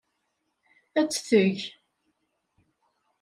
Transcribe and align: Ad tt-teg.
Ad 0.99 1.07
tt-teg. 1.09 1.57